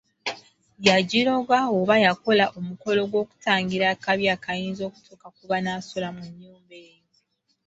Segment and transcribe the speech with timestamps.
[0.87, 7.07] Yagiroga oba y’akola omukolo gw’okutangira akabi akayinza okutuuka ku banaasula mu nnyumba eyo.